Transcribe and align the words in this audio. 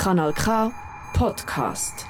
Kanal 0.00 0.32
K 0.32 0.72
Podcast. 1.12 2.06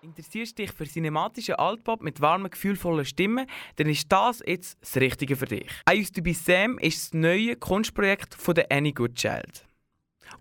Interessierst 0.00 0.58
dich 0.58 0.72
für 0.72 0.84
cinematischen 0.84 1.54
Altpop 1.54 2.02
mit 2.02 2.20
warmen, 2.20 2.50
gefühlvollen 2.50 3.04
Stimmen, 3.04 3.46
dann 3.76 3.86
ist 3.86 4.10
das 4.10 4.42
jetzt 4.44 4.78
das 4.80 4.96
Richtige 4.96 5.36
für 5.36 5.46
dich. 5.46 5.70
I 5.88 6.00
Used 6.00 6.16
to 6.16 6.22
Be 6.22 6.34
Sam 6.34 6.76
ist 6.78 7.04
das 7.04 7.14
neue 7.14 7.54
Kunstprojekt 7.54 8.34
von 8.34 8.56
der 8.56 8.66
Annie 8.72 8.92
Goodchild. 8.92 9.64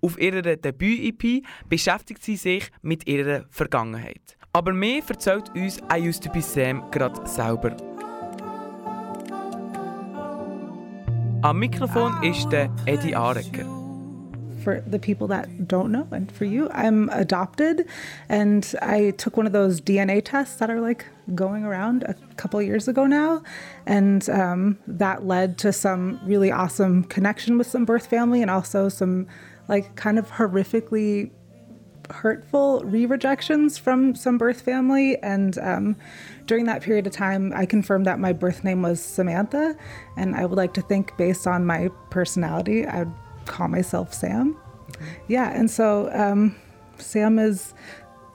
Auf 0.02 0.20
ihrer 0.20 0.42
Debüt-EP 0.42 1.46
beschäftigt 1.70 2.24
sie 2.24 2.38
sich 2.38 2.72
mit 2.82 3.08
ihrer 3.08 3.46
Vergangenheit. 3.52 4.36
Aber 4.52 4.74
mehr 4.74 5.04
erzählt 5.08 5.50
uns 5.54 5.78
I 5.96 6.10
Used 6.10 6.24
to 6.24 6.32
Be 6.32 6.42
Sam 6.42 6.90
gerade 6.90 7.24
selber. 7.28 7.78
Am 11.44 11.60
Mikrofon 11.60 12.24
ist 12.24 12.50
der 12.50 12.76
Eddie 12.88 13.16
Arecker. 13.16 13.81
For 14.62 14.82
the 14.82 15.00
people 15.00 15.28
that 15.28 15.68
don't 15.68 15.92
know 15.92 16.08
and 16.12 16.32
for 16.32 16.46
you 16.46 16.70
i'm 16.72 17.10
adopted 17.10 17.88
and 18.30 18.74
i 18.82 19.12
took 19.12 19.38
one 19.38 19.46
of 19.46 19.54
those 19.54 19.82
dna 19.82 20.22
tests 20.24 20.58
that 20.58 20.70
are 20.70 20.82
like 20.82 21.06
going 21.36 21.64
around 21.64 22.04
a 22.04 22.14
couple 22.36 22.62
years 22.62 22.88
ago 22.88 23.06
now 23.06 23.42
and 23.86 24.30
um, 24.30 24.78
that 24.88 25.26
led 25.26 25.58
to 25.58 25.72
some 25.72 26.20
really 26.26 26.52
awesome 26.52 27.04
connection 27.06 27.58
with 27.58 27.68
some 27.68 27.86
birth 27.86 28.08
family 28.08 28.42
and 28.42 28.52
also 28.52 28.90
some 28.90 29.28
like 29.68 29.96
kind 29.96 30.20
of 30.20 30.30
horrifically 30.32 31.32
hurtful 32.10 32.82
re-rejections 32.84 33.78
from 33.78 34.16
some 34.16 34.38
birth 34.38 34.62
family 34.62 35.18
and 35.24 35.58
um, 35.60 35.96
during 36.46 36.66
that 36.66 36.82
period 36.82 37.08
of 37.08 37.14
time 37.14 37.54
i 37.56 37.66
confirmed 37.66 38.06
that 38.06 38.20
my 38.20 38.34
birth 38.34 38.64
name 38.64 38.82
was 38.82 39.02
samantha 39.02 39.76
and 40.18 40.36
i 40.36 40.46
would 40.46 40.58
like 40.58 40.74
to 40.74 40.82
think 40.82 41.16
based 41.18 41.48
on 41.48 41.66
my 41.66 41.90
personality 42.10 42.86
i 42.86 43.00
would 43.00 43.14
call 43.46 43.68
myself 43.68 44.14
sam 44.14 44.56
yeah 45.28 45.52
and 45.52 45.70
so 45.70 46.10
um, 46.14 46.56
sam 46.98 47.40
is 47.40 47.74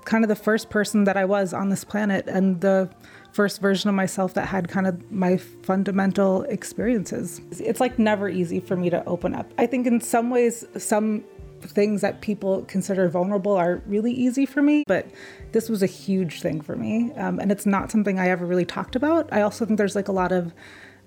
kind 0.04 0.24
of 0.24 0.28
the 0.28 0.36
first 0.36 0.70
person 0.70 1.04
that 1.04 1.16
i 1.16 1.24
was 1.24 1.52
on 1.52 1.68
this 1.68 1.84
planet 1.84 2.26
and 2.28 2.60
the 2.60 2.88
first 3.32 3.60
version 3.60 3.88
of 3.90 3.94
myself 3.94 4.32
that 4.34 4.46
had 4.46 4.68
kind 4.68 4.86
of 4.86 5.10
my 5.12 5.36
fundamental 5.36 6.42
experiences 6.44 7.40
it's 7.50 7.80
like 7.80 7.98
never 7.98 8.28
easy 8.28 8.60
for 8.60 8.76
me 8.76 8.88
to 8.88 9.04
open 9.06 9.34
up 9.34 9.52
i 9.58 9.66
think 9.66 9.86
in 9.86 10.00
some 10.00 10.30
ways 10.30 10.64
some 10.78 11.22
things 11.62 12.00
that 12.00 12.20
people 12.20 12.64
consider 12.64 13.08
vulnerable 13.08 13.54
are 13.54 13.82
really 13.86 14.12
easy 14.12 14.46
for 14.46 14.62
me, 14.62 14.84
but 14.86 15.06
this 15.52 15.68
was 15.68 15.82
a 15.82 15.86
huge 15.86 16.40
thing 16.40 16.60
for 16.60 16.76
me. 16.76 17.12
Um, 17.14 17.38
and 17.38 17.50
it's 17.50 17.66
not 17.66 17.90
something 17.90 18.18
I 18.18 18.28
ever 18.28 18.46
really 18.46 18.64
talked 18.64 18.96
about. 18.96 19.28
I 19.32 19.42
also 19.42 19.64
think 19.64 19.78
there's 19.78 19.96
like 19.96 20.08
a 20.08 20.12
lot 20.12 20.32
of 20.32 20.52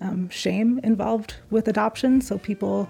um, 0.01 0.29
shame 0.29 0.79
involved 0.83 1.35
with 1.49 1.67
adoption. 1.67 2.21
So 2.21 2.37
people, 2.37 2.89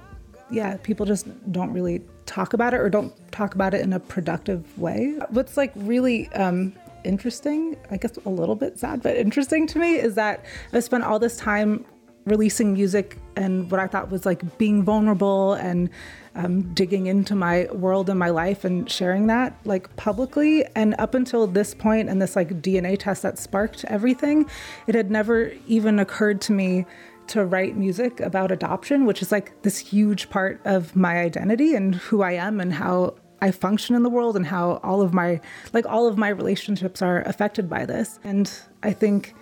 yeah, 0.52 0.78
people 0.78 1.06
just 1.06 1.28
don't 1.52 1.72
really 1.72 2.02
talk 2.26 2.54
about 2.54 2.74
it 2.74 2.80
or 2.80 2.90
don't 2.90 3.14
talk 3.32 3.56
about 3.56 3.74
it 3.74 3.82
in 3.82 3.94
a 3.94 4.00
productive 4.00 4.78
way. 4.78 5.18
What's 5.30 5.58
like 5.58 5.72
really 5.76 6.28
um, 6.30 6.74
interesting, 7.04 7.76
I 7.92 7.98
guess 7.98 8.18
a 8.26 8.30
little 8.30 8.56
bit 8.56 8.78
sad, 8.78 9.02
but 9.02 9.16
interesting 9.16 9.68
to 9.68 9.80
me 9.80 9.96
is 9.96 10.16
that 10.16 10.46
I 10.74 10.80
spent 10.80 11.04
all 11.04 11.20
this 11.20 11.38
time 11.38 11.86
releasing 12.26 12.74
music 12.74 13.18
and 13.36 13.70
what 13.72 13.80
I 13.80 13.88
thought 13.88 14.12
was 14.12 14.26
like 14.26 14.58
being 14.58 14.84
vulnerable 14.84 15.54
and 15.54 15.90
um, 16.36 16.74
digging 16.74 17.08
into 17.08 17.36
my 17.36 17.68
world 17.72 18.10
and 18.10 18.20
my 18.20 18.30
life 18.30 18.64
and 18.64 18.90
sharing 18.90 19.28
that 19.28 19.58
like 19.66 19.94
publicly. 19.96 20.66
And 20.76 20.96
up 21.00 21.16
until 21.16 21.48
this 21.48 21.74
point 21.74 22.10
and 22.10 22.22
this 22.22 22.36
like 22.36 22.62
DNA 22.62 22.98
test 23.00 23.24
that 23.24 23.40
sparked 23.40 23.84
everything, 23.86 24.50
it 24.88 24.96
had 24.96 25.10
never 25.10 25.52
even 25.68 26.00
occurred 26.00 26.42
to 26.42 26.52
me 26.52 26.86
to 27.30 27.46
write 27.46 27.78
music 27.78 28.20
about 28.20 28.52
adoption, 28.52 29.06
which 29.06 29.22
is 29.22 29.32
like 29.32 29.62
this 29.62 29.78
huge 29.78 30.30
part 30.30 30.62
of 30.66 30.96
my 30.96 31.20
identity 31.20 31.76
and 31.76 31.96
who 31.96 32.22
I 32.22 32.34
am 32.34 32.60
and 32.60 32.74
how 32.74 33.16
I 33.42 33.52
function 33.52 33.96
in 33.96 34.04
the 34.04 34.10
world 34.10 34.36
and 34.36 34.46
how 34.46 34.80
all 34.84 35.02
of 35.02 35.14
my 35.14 35.40
like 35.74 35.86
all 35.86 36.08
of 36.08 36.18
my 36.18 36.30
relationships 36.30 37.02
are 37.02 37.22
affected 37.22 37.70
by 37.70 37.86
this. 37.86 38.20
And 38.24 38.52
I 38.84 38.92
think 38.92 39.34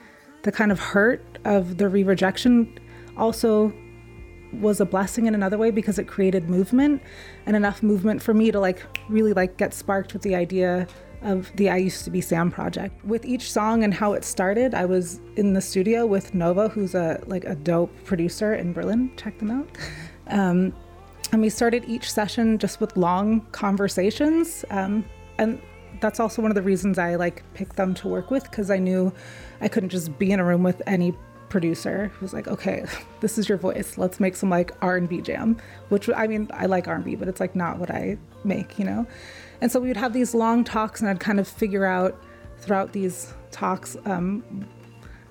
the 0.43 0.51
kind 0.51 0.71
of 0.71 0.79
hurt 0.79 1.39
of 1.45 1.77
the 1.77 1.89
re-rejection 1.89 2.79
also 3.17 3.73
was 4.53 4.79
a 4.79 4.85
blessing 4.85 5.25
in 5.25 5.35
another 5.35 5.57
way 5.57 5.71
because 5.71 5.99
it 5.99 6.07
created 6.07 6.49
movement 6.49 7.01
and 7.45 7.55
enough 7.55 7.83
movement 7.83 8.21
for 8.21 8.33
me 8.33 8.51
to 8.51 8.59
like 8.59 8.83
really 9.09 9.33
like 9.33 9.57
get 9.57 9.73
sparked 9.73 10.13
with 10.13 10.21
the 10.21 10.35
idea 10.35 10.87
of 11.21 11.51
the 11.55 11.69
I 11.69 11.77
used 11.77 12.03
to 12.05 12.11
be 12.11 12.21
Sam 12.21 12.51
project. 12.51 13.03
With 13.05 13.25
each 13.25 13.51
song 13.51 13.83
and 13.83 13.93
how 13.93 14.13
it 14.13 14.23
started, 14.23 14.73
I 14.73 14.85
was 14.85 15.19
in 15.35 15.53
the 15.53 15.61
studio 15.61 16.05
with 16.05 16.33
Nova, 16.33 16.69
who's 16.69 16.95
a 16.95 17.21
like 17.27 17.45
a 17.45 17.55
dope 17.55 17.91
producer 18.05 18.53
in 18.53 18.73
Berlin. 18.73 19.11
Check 19.17 19.37
them 19.39 19.51
out. 19.51 19.69
Um, 20.29 20.73
and 21.31 21.41
we 21.41 21.49
started 21.49 21.85
each 21.87 22.11
session 22.11 22.57
just 22.57 22.81
with 22.81 22.97
long 22.97 23.47
conversations. 23.53 24.65
Um, 24.69 25.05
and 25.37 25.61
that's 25.99 26.19
also 26.19 26.41
one 26.41 26.51
of 26.51 26.55
the 26.55 26.61
reasons 26.61 26.97
I 26.97 27.15
like 27.15 27.43
picked 27.53 27.75
them 27.75 27.93
to 27.95 28.07
work 28.07 28.31
with 28.31 28.43
because 28.43 28.69
I 28.69 28.77
knew 28.77 29.13
I 29.61 29.67
couldn't 29.67 29.89
just 29.89 30.17
be 30.19 30.31
in 30.31 30.39
a 30.39 30.45
room 30.45 30.63
with 30.63 30.81
any 30.85 31.15
producer 31.49 32.11
who's 32.19 32.33
like, 32.33 32.47
okay, 32.47 32.85
this 33.21 33.37
is 33.37 33.47
your 33.49 33.57
voice. 33.57 33.97
Let's 33.97 34.19
make 34.19 34.35
some 34.35 34.49
like 34.49 34.71
R&B 34.81 35.21
jam, 35.21 35.57
which 35.89 36.09
I 36.09 36.27
mean, 36.27 36.49
I 36.53 36.65
like 36.65 36.87
R&B, 36.87 37.15
but 37.15 37.27
it's 37.27 37.39
like 37.39 37.55
not 37.55 37.77
what 37.79 37.91
I 37.91 38.17
make, 38.43 38.77
you 38.77 38.85
know? 38.85 39.05
And 39.61 39.71
so 39.71 39.79
we 39.79 39.87
would 39.87 39.97
have 39.97 40.13
these 40.13 40.35
long 40.35 40.63
talks 40.63 41.01
and 41.01 41.09
I'd 41.09 41.19
kind 41.19 41.39
of 41.39 41.47
figure 41.47 41.85
out 41.85 42.21
throughout 42.59 42.93
these 42.93 43.33
talks 43.51 43.97
um, 44.05 44.43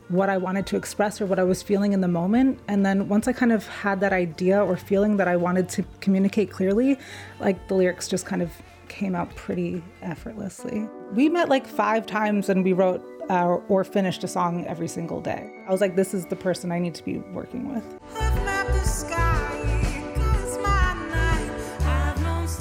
what 0.09 0.29
I 0.29 0.37
wanted 0.37 0.67
to 0.69 0.77
express 0.77 1.21
or 1.21 1.27
what 1.27 1.39
I 1.39 1.43
was 1.43 1.63
feeling 1.63 1.93
in 1.93 2.01
the 2.01 2.09
moment. 2.09 2.61
And 2.69 2.87
then 2.87 3.09
once 3.09 3.27
I 3.27 3.33
kind 3.33 3.53
of 3.53 3.67
had 3.67 4.01
that 4.01 4.13
idea 4.13 4.63
or 4.63 4.77
feeling 4.77 5.17
that 5.17 5.29
I 5.29 5.37
wanted 5.37 5.69
to 5.71 5.85
communicate 6.01 6.51
clearly, 6.51 6.99
like 7.41 7.69
the 7.69 7.75
lyrics 7.75 8.09
just 8.09 8.27
kind 8.27 8.43
of 8.43 8.51
came 8.89 9.15
out 9.15 9.35
pretty 9.35 9.83
effortlessly. 10.03 10.89
We 11.13 11.29
met 11.29 11.49
like 11.49 11.67
five 11.67 12.07
times 12.07 12.49
and 12.49 12.65
we 12.65 12.73
wrote 12.73 13.05
uh, 13.29 13.59
or 13.69 13.85
finished 13.85 14.25
a 14.25 14.29
song 14.29 14.65
every 14.67 14.89
single 14.89 15.21
day. 15.21 15.51
I 15.67 15.73
was 15.73 15.81
like, 15.81 15.97
this 15.97 16.15
is 16.15 16.27
the 16.27 16.37
person 16.37 16.73
I 16.73 16.79
need 16.79 16.95
to 16.95 17.05
be 17.05 17.19
working 17.19 17.73
with. 17.73 17.85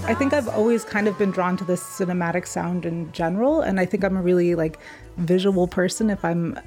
I 0.08 0.14
think 0.14 0.34
I've 0.34 0.48
always 0.50 0.86
kind 0.86 1.08
of 1.08 1.18
been 1.18 1.32
drawn 1.32 1.58
to 1.58 1.64
this 1.64 1.82
cinematic 1.82 2.46
sound 2.46 2.86
in 2.86 3.12
general, 3.12 3.62
and 3.62 3.80
I 3.80 3.88
think 3.88 4.04
I'm 4.04 4.16
a 4.16 4.22
really 4.22 4.54
like 4.54 4.78
visual 5.18 5.68
person. 5.68 6.12
If 6.12 6.24
I'm 6.24 6.60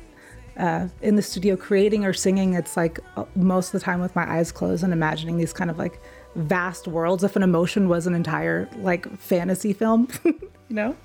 uh, 0.58 0.88
in 1.02 1.16
the 1.16 1.22
studio 1.22 1.56
creating 1.56 2.04
or 2.04 2.12
singing, 2.12 2.54
it's 2.54 2.76
like 2.76 3.00
uh, 3.16 3.24
most 3.36 3.68
of 3.68 3.80
the 3.80 3.84
time 3.84 4.00
with 4.00 4.14
my 4.16 4.28
eyes 4.30 4.52
closed 4.52 4.82
and 4.82 4.92
imagining 4.92 5.38
these 5.38 5.52
kind 5.52 5.70
of 5.70 5.78
like 5.78 6.00
vast 6.34 6.88
worlds. 6.88 7.24
If 7.24 7.36
an 7.36 7.42
emotion 7.42 7.88
was 7.88 8.06
an 8.06 8.14
entire 8.14 8.68
like 8.78 9.08
fantasy 9.18 9.72
film, 9.72 10.08
you 10.24 10.36
know. 10.70 10.96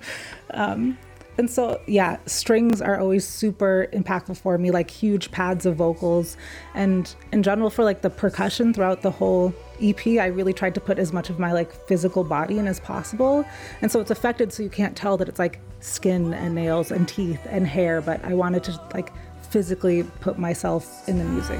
Um, 0.52 0.98
and 1.38 1.50
so, 1.50 1.82
yeah, 1.88 2.18
strings 2.26 2.82
are 2.82 3.00
always 3.00 3.28
super 3.28 3.88
impactful 3.92 4.38
for 4.38 4.58
me, 4.58 4.72
like 4.72 4.90
huge 4.90 5.32
pads 5.32 5.66
of 5.66 5.76
vocals. 5.76 6.38
And 6.76 7.14
in 7.32 7.42
general, 7.42 7.70
for 7.70 7.84
like 7.84 8.02
the 8.02 8.10
percussion 8.10 8.74
throughout 8.74 9.02
the 9.02 9.12
whole 9.12 9.54
EP, 9.82 10.06
I 10.06 10.28
really 10.28 10.54
tried 10.54 10.76
to 10.76 10.82
put 10.82 11.00
as 11.00 11.12
much 11.12 11.30
of 11.30 11.40
my 11.40 11.52
like 11.52 11.72
physical 11.88 12.24
body 12.24 12.60
in 12.60 12.68
as 12.68 12.80
possible. 12.80 13.46
And 13.82 13.92
so 13.92 14.00
it's 14.00 14.12
affected 14.12 14.54
so 14.54 14.62
you 14.64 14.70
can't 14.70 14.96
tell 14.96 15.18
that 15.18 15.28
it's 15.28 15.40
like 15.40 15.60
skin 15.80 16.34
and 16.34 16.54
nails 16.54 16.92
and 16.92 17.08
teeth 17.08 17.42
and 17.50 17.66
hair, 17.66 18.02
but 18.02 18.24
I 18.24 18.34
wanted 18.34 18.64
to 18.66 18.80
like 18.94 19.12
physically 19.50 20.04
put 20.22 20.38
myself 20.38 21.08
in 21.08 21.18
the 21.18 21.26
music. 21.26 21.60